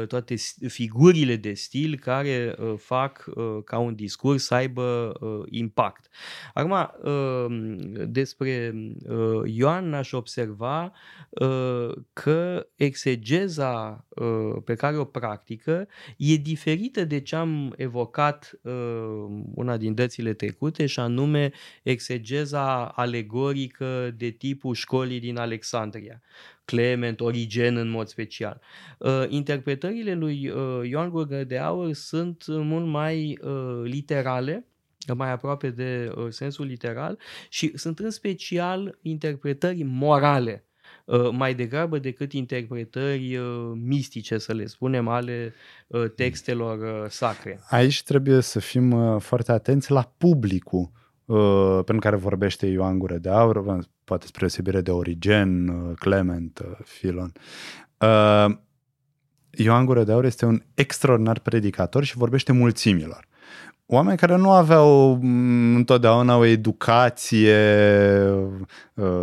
toate 0.07 0.35
figurile 0.67 1.35
de 1.35 1.53
stil 1.53 1.97
care 1.97 2.55
fac 2.77 3.25
ca 3.65 3.77
un 3.77 3.95
discurs 3.95 4.43
să 4.43 4.53
aibă 4.53 5.13
impact. 5.49 6.07
Acum, 6.53 6.75
despre 8.07 8.75
Ioan 9.45 9.93
aș 9.93 10.11
observa 10.11 10.91
că 12.13 12.67
exegeza 12.75 14.05
pe 14.63 14.73
care 14.73 14.97
o 14.97 15.03
practică 15.03 15.87
e 16.17 16.35
diferită 16.35 17.05
de 17.05 17.19
ce 17.19 17.35
am 17.35 17.73
evocat 17.77 18.59
una 19.53 19.77
din 19.77 19.93
dățile 19.93 20.33
trecute 20.33 20.85
și 20.85 20.99
anume 20.99 21.51
exegeza 21.83 22.85
alegorică 22.85 24.13
de 24.17 24.29
tipul 24.45 24.73
școlii 24.73 25.19
din 25.19 25.37
Alexandria. 25.37 26.21
Clement, 26.65 27.19
Origen 27.19 27.77
în 27.77 27.89
mod 27.89 28.07
special. 28.07 28.61
Interpretările 29.27 30.13
lui 30.13 30.41
Ioan 30.83 31.09
Gurgă 31.09 31.43
de 31.43 31.57
Aur 31.57 31.93
sunt 31.93 32.43
mult 32.47 32.87
mai 32.87 33.39
literale, 33.83 34.65
mai 35.15 35.31
aproape 35.31 35.69
de 35.69 36.11
sensul 36.29 36.65
literal 36.65 37.19
și 37.49 37.71
sunt 37.77 37.99
în 37.99 38.09
special 38.09 38.97
interpretări 39.01 39.83
morale 39.83 40.65
Uh, 41.05 41.29
mai 41.31 41.55
degrabă 41.55 41.99
decât 41.99 42.33
interpretări 42.33 43.35
uh, 43.35 43.71
mistice, 43.75 44.37
să 44.37 44.53
le 44.53 44.65
spunem, 44.65 45.07
ale 45.07 45.53
uh, 45.87 46.11
textelor 46.15 47.07
sacre. 47.09 47.59
Aici 47.69 48.03
trebuie 48.03 48.41
să 48.41 48.59
fim 48.59 49.19
foarte 49.19 49.51
atenți 49.51 49.91
la 49.91 50.13
publicul 50.17 50.91
pentru 51.75 51.99
care 51.99 52.15
vorbește 52.15 52.65
Ioan 52.65 52.99
Gură 52.99 53.17
de 53.17 53.29
Aur, 53.29 53.85
poate 54.03 54.25
spre 54.25 54.39
deosebire 54.39 54.81
de 54.81 54.91
Origen, 54.91 55.71
Clement, 55.99 56.61
Filon. 56.83 57.31
Ioan 59.51 59.85
Gură 59.85 60.03
de 60.03 60.11
Aur 60.11 60.25
este 60.25 60.45
un 60.45 60.61
extraordinar 60.73 61.39
predicator 61.39 62.03
și 62.03 62.17
vorbește 62.17 62.51
mulțimilor 62.51 63.27
oameni 63.85 64.17
care 64.17 64.35
nu 64.35 64.51
aveau 64.51 65.19
mm, 65.21 65.75
întotdeauna 65.75 66.37
o 66.37 66.45
educație 66.45 67.57
uh, 68.93 69.14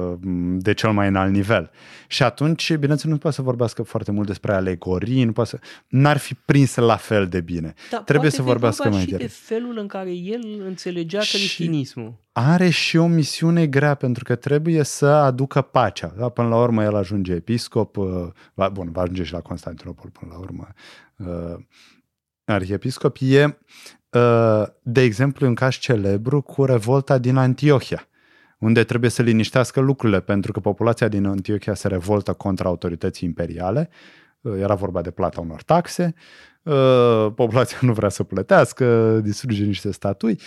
de 0.57 0.75
cel 0.75 0.93
mai 0.93 1.09
înalt 1.09 1.33
nivel. 1.33 1.71
Și 2.07 2.23
atunci, 2.23 2.75
bineînțeles, 2.75 3.13
nu 3.13 3.19
poate 3.19 3.37
să 3.37 3.43
vorbească 3.43 3.83
foarte 3.83 4.11
mult 4.11 4.27
despre 4.27 4.53
alegorii, 4.53 5.25
nu 5.25 5.33
poate 5.33 5.51
să... 5.51 5.59
n-ar 5.89 6.17
fi 6.17 6.35
prins 6.35 6.75
la 6.75 6.97
fel 6.97 7.29
de 7.29 7.41
bine. 7.41 7.75
Da, 7.91 7.99
Trebuie 7.99 8.31
să 8.31 8.43
vorbească 8.43 8.89
mai 8.89 9.05
direct. 9.05 9.21
de 9.21 9.55
felul 9.55 9.79
în 9.79 9.87
care 9.87 10.13
el 10.13 10.63
înțelegea 10.67 11.21
și 11.21 11.37
creștinismul. 11.37 12.15
Are 12.33 12.69
și 12.69 12.97
o 12.97 13.07
misiune 13.07 13.67
grea, 13.67 13.95
pentru 13.95 14.25
că 14.25 14.35
trebuie 14.35 14.83
să 14.83 15.07
aducă 15.07 15.61
pacea. 15.61 16.15
Da? 16.17 16.29
Până 16.29 16.49
la 16.49 16.57
urmă, 16.57 16.83
el 16.83 16.95
ajunge 16.95 17.33
episcop, 17.33 17.97
uh, 17.97 18.07
va, 18.55 18.69
bun, 18.69 18.91
va 18.93 19.01
ajunge 19.01 19.23
și 19.23 19.33
la 19.33 19.41
Constantinopol 19.41 20.11
până 20.11 20.33
la 20.35 20.39
urmă, 20.39 20.69
uh, 21.17 21.59
arhiepiscop, 22.45 23.17
e 23.21 23.57
Uh, 24.13 24.67
de 24.83 25.01
exemplu, 25.01 25.47
un 25.47 25.55
caz 25.55 25.75
celebru 25.75 26.41
cu 26.41 26.65
revolta 26.65 27.19
din 27.19 27.37
Antiohia, 27.37 28.09
unde 28.63 28.85
trebuie 28.85 29.11
să 29.11 29.23
liniștească 29.23 29.81
lucrurile, 29.81 30.21
pentru 30.21 30.53
că 30.53 30.61
populația 30.61 31.09
din 31.09 31.27
Antiohia 31.27 31.75
se 31.75 31.89
revoltă 31.89 32.33
contra 32.33 32.69
autorității 32.69 33.29
imperiale, 33.29 33.89
uh, 34.41 34.55
era 34.59 34.75
vorba 34.75 35.01
de 35.01 35.11
plata 35.11 35.41
unor 35.41 35.63
taxe, 35.63 36.15
uh, 36.63 37.27
populația 37.35 37.79
nu 37.89 37.93
vrea 37.93 38.09
să 38.09 38.23
plătească, 38.23 39.19
distruge 39.23 39.65
niște 39.65 39.93
statui, 39.93 40.39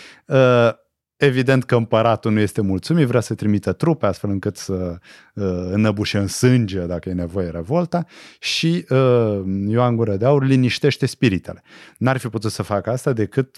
Evident 1.16 1.64
că 1.64 1.76
împăratul 1.76 2.32
nu 2.32 2.40
este 2.40 2.60
mulțumit, 2.60 3.06
vrea 3.06 3.20
să 3.20 3.34
trimită 3.34 3.72
trupe 3.72 4.06
astfel 4.06 4.30
încât 4.30 4.56
să 4.56 4.98
uh, 5.34 5.44
înăbușe 5.70 6.18
în 6.18 6.26
sânge, 6.26 6.80
dacă 6.80 7.08
e 7.08 7.12
nevoie, 7.12 7.48
revolta. 7.48 8.04
Și 8.38 8.86
uh, 8.88 9.40
Ioan 9.66 9.96
Gură 9.96 10.16
de 10.16 10.24
Aur 10.24 10.44
liniștește 10.44 11.06
spiritele. 11.06 11.62
N-ar 11.98 12.16
fi 12.16 12.28
putut 12.28 12.50
să 12.50 12.62
facă 12.62 12.90
asta 12.90 13.12
decât 13.12 13.56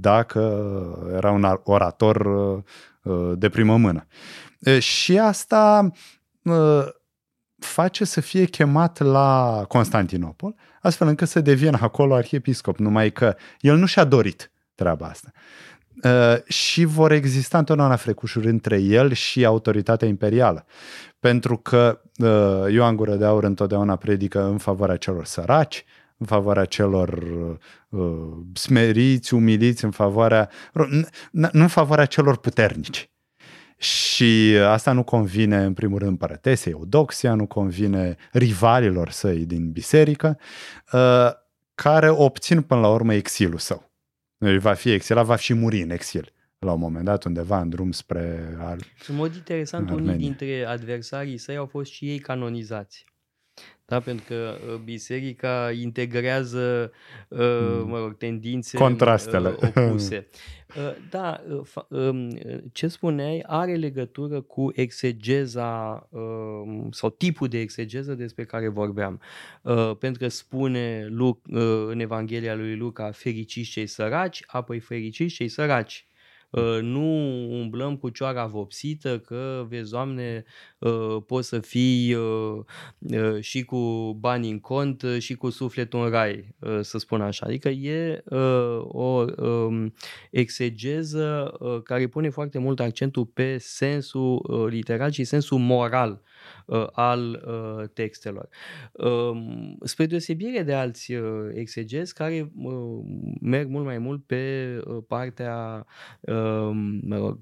dacă 0.00 0.40
era 1.16 1.30
un 1.30 1.58
orator 1.62 2.16
uh, 2.16 2.56
uh, 2.56 2.62
de 3.34 3.48
primă 3.48 3.76
mână. 3.76 4.06
Uh, 4.58 4.78
și 4.78 5.18
asta 5.18 5.90
uh, 6.42 6.84
face 7.58 8.04
să 8.04 8.20
fie 8.20 8.44
chemat 8.44 8.98
la 8.98 9.64
Constantinopol, 9.68 10.54
astfel 10.80 11.08
încât 11.08 11.28
să 11.28 11.40
devină 11.40 11.78
acolo 11.80 12.14
arhiepiscop, 12.14 12.78
numai 12.78 13.12
că 13.12 13.36
el 13.60 13.76
nu 13.76 13.86
și-a 13.86 14.04
dorit 14.04 14.50
treaba 14.74 15.06
asta. 15.06 15.30
Uh, 16.04 16.42
și 16.44 16.84
vor 16.84 17.12
exista 17.12 17.58
întotdeauna 17.58 17.96
frecușuri 17.96 18.48
între 18.48 18.78
el 18.78 19.12
și 19.12 19.44
autoritatea 19.44 20.08
imperială. 20.08 20.66
Pentru 21.18 21.56
că 21.56 22.00
uh, 22.16 22.72
Ioan 22.72 22.96
Gură 22.96 23.14
de 23.14 23.24
Aur 23.24 23.44
întotdeauna 23.44 23.96
predică 23.96 24.44
în 24.44 24.58
favoarea 24.58 24.96
celor 24.96 25.24
săraci, 25.24 25.84
în 26.20 26.26
favoarea 26.26 26.64
celor 26.64 27.08
uh, 27.88 28.00
smeriți, 28.52 29.34
umiliți, 29.34 29.84
în 29.84 29.90
favoarea, 29.90 30.50
nu 31.30 31.48
în 31.52 31.68
favoarea 31.68 32.04
celor 32.04 32.36
puternici. 32.36 33.10
Și 33.76 34.56
asta 34.66 34.92
nu 34.92 35.02
convine, 35.02 35.64
în 35.64 35.72
primul 35.72 35.98
rând, 35.98 36.10
împărătesei 36.10 36.72
Eudoxia, 36.72 37.34
nu 37.34 37.46
convine 37.46 38.16
rivalilor 38.32 39.10
săi 39.10 39.46
din 39.46 39.70
biserică, 39.70 40.38
uh, 40.92 41.30
care 41.74 42.10
obțin 42.10 42.62
până 42.62 42.80
la 42.80 42.88
urmă 42.88 43.14
exilul 43.14 43.58
său 43.58 43.90
va 44.58 44.72
fi 44.72 44.92
exilat, 44.92 45.24
va 45.24 45.36
și 45.36 45.54
muri 45.54 45.82
în 45.82 45.90
exil 45.90 46.32
la 46.58 46.72
un 46.72 46.80
moment 46.80 47.04
dat 47.04 47.24
undeva 47.24 47.60
în 47.60 47.68
drum 47.68 47.92
spre 47.92 48.56
Ar- 48.58 48.76
În 49.08 49.14
mod 49.14 49.34
interesant, 49.34 49.90
unii 49.90 50.16
dintre 50.16 50.64
adversarii 50.64 51.38
săi 51.38 51.56
au 51.56 51.66
fost 51.66 51.90
și 51.90 52.08
ei 52.08 52.18
canonizați. 52.18 53.04
Da, 53.90 54.00
pentru 54.00 54.24
că 54.28 54.56
uh, 54.72 54.80
biserica 54.84 55.70
integrează, 55.80 56.92
uh, 57.28 57.38
mm. 57.38 57.88
mă 57.88 57.98
rog, 57.98 58.16
tendințe 58.16 58.76
Contrastele. 58.76 59.48
Uh, 59.48 59.70
opuse. 59.74 60.26
Da, 61.10 61.42
um, 61.88 62.30
ce 62.72 62.88
spuneai 62.88 63.42
are 63.46 63.74
legătură 63.74 64.40
cu 64.40 64.72
exegeza 64.74 66.08
um, 66.10 66.88
sau 66.90 67.10
tipul 67.10 67.48
de 67.48 67.60
exegeză 67.60 68.14
despre 68.14 68.44
care 68.44 68.68
vorbeam. 68.68 69.20
Pentru 69.98 70.22
că 70.22 70.28
spune 70.28 71.08
în 71.86 72.00
Evanghelia 72.00 72.54
lui 72.54 72.76
Luca 72.76 73.10
fericiți 73.10 73.70
cei 73.70 73.86
săraci, 73.86 74.42
apoi 74.46 74.78
fericiți 74.78 75.34
cei 75.34 75.48
săraci. 75.48 76.09
Ă, 76.54 76.80
nu 76.80 77.02
umblăm 77.60 77.96
cu 77.96 78.08
cioara 78.08 78.46
vopsită 78.46 79.18
că, 79.18 79.66
vezi, 79.68 79.90
Doamne, 79.90 80.44
ă, 80.82 81.20
poți 81.26 81.48
să 81.48 81.58
fii 81.58 82.14
ă, 82.14 83.40
și 83.40 83.64
cu 83.64 84.12
bani 84.20 84.50
în 84.50 84.60
cont 84.60 85.04
și 85.18 85.34
cu 85.34 85.50
sufletul 85.50 86.04
în 86.04 86.10
rai, 86.10 86.54
să 86.80 86.98
spun 86.98 87.20
așa. 87.20 87.46
Adică 87.46 87.68
e 87.68 88.22
o 88.82 89.24
exegeză 90.30 91.54
care 91.84 92.06
pune 92.06 92.28
foarte 92.28 92.58
mult 92.58 92.80
accentul 92.80 93.26
pe 93.26 93.58
sensul 93.58 94.66
literal 94.70 95.10
și 95.10 95.24
sensul 95.24 95.58
moral 95.58 96.22
uh, 96.66 96.86
al 96.92 97.44
uh, 97.46 97.88
textelor. 97.92 98.48
Uh, 98.92 99.36
spre 99.82 100.06
deosebire 100.06 100.62
de 100.62 100.74
alți 100.74 101.12
uh, 101.12 101.50
exegezi 101.54 102.14
care 102.14 102.52
uh, 102.56 103.04
merg 103.40 103.68
mult 103.68 103.84
mai 103.84 103.98
mult 103.98 104.24
pe 104.26 104.76
uh, 104.84 105.02
partea 105.08 105.86
uh, 106.20 106.70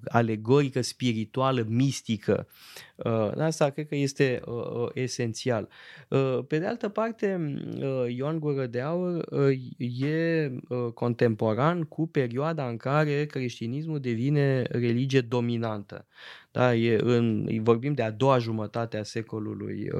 alegorică, 0.04 0.80
spirituală, 0.80 1.64
mistică. 1.68 2.46
Uh, 3.04 3.30
asta 3.36 3.70
cred 3.70 3.88
că 3.88 3.94
este 3.94 4.40
uh, 4.46 4.54
uh, 4.54 4.88
esențial. 4.94 5.68
Uh, 6.08 6.38
pe 6.48 6.58
de 6.58 6.66
altă 6.66 6.88
parte, 6.88 7.54
uh, 7.76 8.14
Ioan 8.16 8.38
Gură 8.38 8.66
de 8.66 8.80
Aur 8.80 9.24
uh, 9.30 10.00
e 10.00 10.52
uh, 10.68 10.92
contemporan 10.94 11.82
cu 11.82 12.06
perioada 12.06 12.68
în 12.68 12.76
care 12.76 13.26
creștinismul 13.26 14.00
devine 14.00 14.62
religie 14.62 15.20
dominantă. 15.20 16.06
Da, 16.50 16.74
e 16.74 16.98
în, 17.02 17.48
vorbim 17.62 17.92
de 17.92 18.02
a 18.02 18.10
doua 18.10 18.38
jumătate 18.38 18.96
a 18.96 19.02
secolului 19.02 19.90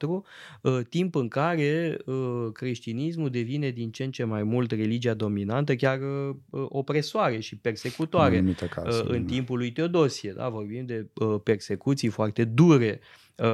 IV, 0.00 0.08
uh, 0.08 0.22
uh, 0.62 0.80
timp 0.88 1.14
în 1.14 1.28
care 1.28 1.98
uh, 2.06 2.48
creștinismul 2.52 3.30
devine 3.30 3.70
din 3.70 3.90
ce 3.90 4.04
în 4.04 4.10
ce 4.10 4.24
mai 4.24 4.42
mult 4.42 4.70
religia 4.70 5.14
dominantă, 5.14 5.74
chiar 5.74 5.98
uh, 6.00 6.64
opresoare 6.68 7.40
și 7.40 7.56
persecutoare 7.56 8.38
în, 8.38 8.54
caz, 8.70 8.98
uh, 8.98 9.04
în 9.08 9.24
timpul 9.24 9.58
lui 9.58 9.72
Teodosie. 9.72 10.32
Da, 10.36 10.48
vorbim 10.48 10.86
de 10.86 11.06
uh, 11.14 11.40
persecuții 11.42 12.08
foarte 12.08 12.41
dure 12.44 13.00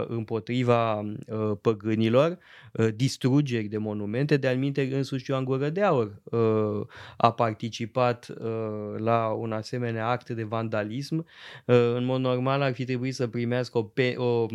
împotriva 0.08 1.04
păgânilor, 1.60 2.38
distrugeri 2.94 3.66
de 3.66 3.78
monumente. 3.78 4.36
De 4.36 4.46
alminte, 4.46 4.88
însuși 4.92 5.30
Ioan 5.30 5.44
Gură 5.44 5.68
de 5.68 5.82
Aur 5.82 6.22
a 7.16 7.32
participat 7.32 8.34
la 8.96 9.26
un 9.28 9.52
asemenea 9.52 10.08
act 10.08 10.30
de 10.30 10.42
vandalism. 10.42 11.26
În 11.64 12.04
mod 12.04 12.20
normal 12.20 12.60
ar 12.60 12.72
fi 12.72 12.84
trebuit 12.84 13.14
să 13.14 13.26
primească 13.26 13.78
o, 13.78 13.82
pe, 13.82 14.14
o 14.16 14.46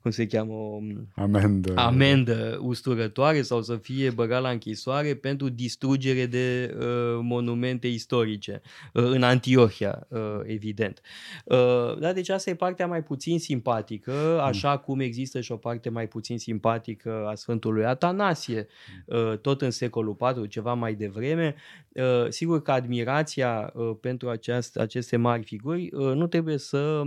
cum 0.00 0.10
se 0.10 0.26
cheamă, 0.26 0.52
o 0.52 0.78
amendă. 1.14 1.72
amendă 1.76 2.58
usturătoare 2.62 3.42
sau 3.42 3.62
să 3.62 3.76
fie 3.76 4.10
băgat 4.10 4.42
la 4.42 4.48
închisoare 4.48 5.14
pentru 5.14 5.48
distrugere 5.48 6.26
de 6.26 6.74
monumente 7.20 7.86
istorice 7.86 8.62
în 8.92 9.22
Antiohia, 9.22 10.06
evident. 10.42 11.00
Da, 11.98 12.12
deci 12.12 12.28
asta 12.28 12.50
e 12.50 12.54
partea 12.54 12.86
mai 12.86 13.02
puțin 13.02 13.38
simpatică, 13.38 14.11
mm. 14.12 14.40
așa 14.40 14.78
cum 14.78 15.00
există 15.00 15.40
și 15.40 15.52
o 15.52 15.56
parte 15.56 15.88
mai 15.88 16.06
puțin 16.06 16.38
simpatică 16.38 17.26
a 17.30 17.34
Sfântului 17.34 17.84
Atanasie, 17.84 18.66
mm. 19.06 19.38
tot 19.42 19.62
în 19.62 19.70
secolul 19.70 20.16
IV, 20.20 20.48
ceva 20.48 20.74
mai 20.74 20.94
devreme. 20.94 21.54
Sigur 22.28 22.62
că 22.62 22.70
admirația 22.70 23.72
pentru 24.00 24.28
aceast, 24.28 24.78
aceste 24.78 25.16
mari 25.16 25.42
figuri 25.42 25.88
nu 25.92 26.26
trebuie 26.26 26.58
să 26.58 27.02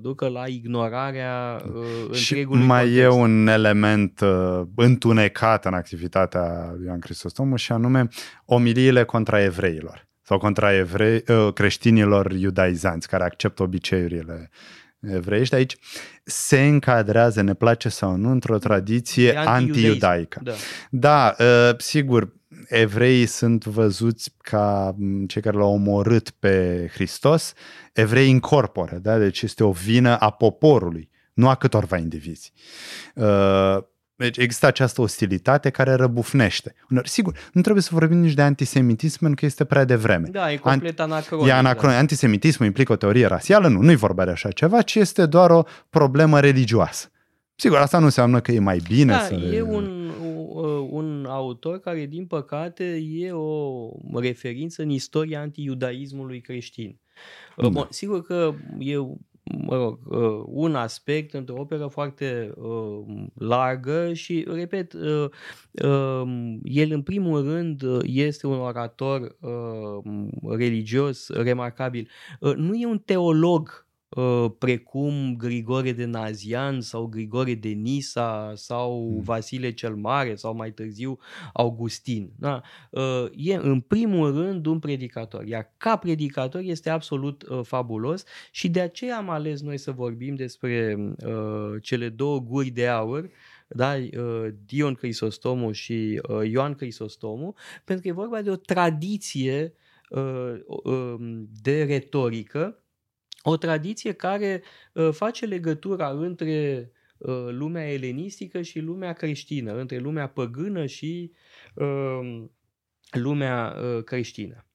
ducă 0.00 0.28
la 0.28 0.46
ignorarea 0.46 1.62
și 2.12 2.32
întregului 2.32 2.64
mai 2.64 2.84
context. 2.84 3.04
e 3.04 3.08
un 3.08 3.46
element 3.46 4.20
întunecat 4.74 5.64
în 5.64 5.74
activitatea 5.74 6.72
lui 6.76 6.86
Ioan 6.86 6.98
Cristostomu 6.98 7.56
și 7.56 7.72
anume 7.72 8.08
omiliile 8.44 9.04
contra 9.04 9.42
evreilor 9.42 10.06
sau 10.26 10.38
contra 10.38 10.74
evrei, 10.74 11.22
uh, 11.28 11.52
creștinilor 11.52 12.32
iudaizanți 12.32 13.08
care 13.08 13.24
acceptă 13.24 13.62
obiceiurile 13.62 14.50
evreiești. 15.08 15.54
Aici 15.54 15.76
se 16.24 16.66
încadrează, 16.66 17.40
ne 17.40 17.54
place 17.54 17.88
sau 17.88 18.16
nu, 18.16 18.30
într-o 18.30 18.58
tradiție 18.58 19.36
anti-iudaică. 19.36 20.40
Da, 20.42 20.52
da 20.90 21.34
uh, 21.38 21.78
sigur, 21.78 22.32
evreii 22.68 23.26
sunt 23.26 23.64
văzuți 23.64 24.34
ca 24.38 24.96
cei 25.26 25.42
care 25.42 25.56
l-au 25.56 25.72
omorât 25.72 26.30
pe 26.30 26.86
Hristos, 26.92 27.52
evrei 27.92 28.28
incorpore, 28.28 28.98
da? 29.02 29.18
deci 29.18 29.42
este 29.42 29.64
o 29.64 29.70
vină 29.70 30.16
a 30.16 30.30
poporului, 30.30 31.10
nu 31.32 31.48
a 31.48 31.54
câtorva 31.54 31.96
indivizi. 31.96 32.52
Uh, 34.16 34.24
deci 34.24 34.36
există 34.36 34.66
această 34.66 35.00
ostilitate 35.00 35.70
care 35.70 35.92
răbufnește. 35.92 36.74
Sigur, 37.04 37.38
nu 37.52 37.60
trebuie 37.60 37.82
să 37.82 37.90
vorbim 37.92 38.18
nici 38.18 38.32
de 38.32 38.42
antisemitism 38.42 39.18
pentru 39.18 39.36
că 39.40 39.46
este 39.46 39.64
prea 39.64 39.84
devreme. 39.84 40.28
Da, 40.30 40.52
e 40.52 40.56
complet 40.56 41.00
anacronic. 41.00 41.46
E 41.46 41.52
anacronic. 41.52 41.94
Da. 41.94 42.00
Antisemitismul 42.00 42.66
implică 42.66 42.92
o 42.92 42.96
teorie 42.96 43.26
rasială? 43.26 43.68
Nu, 43.68 43.80
nu-i 43.80 43.96
vorba 43.96 44.24
de 44.24 44.30
așa 44.30 44.50
ceva, 44.50 44.82
ci 44.82 44.94
este 44.94 45.26
doar 45.26 45.50
o 45.50 45.62
problemă 45.90 46.40
religioasă. 46.40 47.08
Sigur, 47.56 47.78
asta 47.78 47.98
nu 47.98 48.04
înseamnă 48.04 48.40
că 48.40 48.52
e 48.52 48.58
mai 48.58 48.80
bine 48.88 49.12
da, 49.12 49.18
să... 49.18 49.34
e 49.34 49.62
un, 49.62 50.10
un 50.90 51.26
autor 51.28 51.80
care, 51.80 52.06
din 52.06 52.26
păcate, 52.26 53.02
e 53.10 53.32
o 53.32 53.88
referință 54.14 54.82
în 54.82 54.88
istoria 54.88 55.40
anti-iudaismului 55.40 56.40
creștin. 56.40 56.98
Da. 57.56 57.68
Bun, 57.68 57.86
sigur 57.90 58.22
că 58.22 58.54
e 58.78 58.94
mă 59.44 59.76
rog, 59.76 59.98
uh, 60.04 60.42
un 60.46 60.74
aspect 60.74 61.32
într-o 61.34 61.60
operă 61.60 61.86
foarte 61.86 62.52
uh, 62.56 63.24
largă 63.34 64.12
și, 64.12 64.46
repet, 64.48 64.92
uh, 64.92 65.28
um, 65.84 66.60
el 66.62 66.90
în 66.90 67.02
primul 67.02 67.42
rând 67.42 67.82
este 68.02 68.46
un 68.46 68.58
orator 68.58 69.36
religios 70.56 71.28
remarcabil. 71.28 72.08
Nu 72.40 72.74
e 72.74 72.86
un 72.86 72.98
teolog 72.98 73.84
Uh, 73.84 73.93
precum 74.58 75.34
Grigore 75.36 75.92
de 75.92 76.04
Nazian 76.04 76.80
sau 76.80 77.06
Grigore 77.06 77.54
de 77.54 77.68
Nisa 77.68 78.52
sau 78.54 79.10
mm. 79.10 79.22
Vasile 79.22 79.72
cel 79.72 79.94
Mare 79.94 80.34
sau 80.34 80.54
mai 80.54 80.72
târziu 80.72 81.18
Augustin. 81.52 82.30
Da? 82.38 82.62
Uh, 82.90 83.26
e 83.36 83.54
în 83.54 83.80
primul 83.80 84.34
rând 84.34 84.66
un 84.66 84.78
predicator, 84.78 85.44
iar 85.44 85.72
ca 85.76 85.96
predicator 85.96 86.60
este 86.60 86.90
absolut 86.90 87.42
uh, 87.42 87.60
fabulos 87.62 88.24
și 88.50 88.68
de 88.68 88.80
aceea 88.80 89.16
am 89.16 89.30
ales 89.30 89.60
noi 89.60 89.78
să 89.78 89.90
vorbim 89.90 90.34
despre 90.34 90.98
cele 91.82 92.08
două 92.08 92.40
guri 92.40 92.70
de 92.70 92.86
aur 92.86 93.30
da? 93.68 93.94
Dion 94.66 94.94
Crisostomu 94.94 95.72
și 95.72 96.20
Ioan 96.50 96.74
Crisostomu, 96.74 97.54
pentru 97.84 98.02
că 98.02 98.08
e 98.08 98.24
vorba 98.24 98.42
de 98.42 98.50
o 98.50 98.56
tradiție 98.56 99.74
um, 100.84 101.48
de 101.62 101.84
retorică 101.84 102.83
o 103.46 103.56
tradiție 103.56 104.12
care 104.12 104.62
uh, 104.92 105.08
face 105.12 105.46
legătura 105.46 106.08
între 106.08 106.90
uh, 107.18 107.46
lumea 107.50 107.92
elenistică 107.92 108.62
și 108.62 108.78
lumea 108.78 109.12
creștină, 109.12 109.72
între 109.78 109.98
lumea 109.98 110.28
păgână 110.28 110.86
și 110.86 111.32
uh, 111.74 112.44
lumea 113.10 113.74
creștină. 114.04 114.66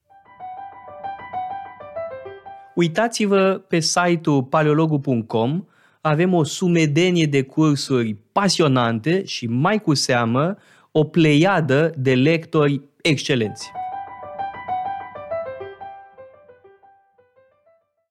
Uitați-vă 2.76 3.66
pe 3.68 3.80
site-ul 3.80 4.44
paleologu.com, 4.44 5.66
avem 6.02 6.34
o 6.34 6.44
sumedenie 6.44 7.26
de 7.26 7.44
cursuri 7.44 8.16
pasionante 8.32 9.26
și 9.26 9.48
mai 9.48 9.82
cu 9.82 9.94
seamă 9.94 10.58
o 10.92 11.04
pleiadă 11.04 11.94
de 11.98 12.16
lectori 12.16 12.82
excelenți. 13.02 13.72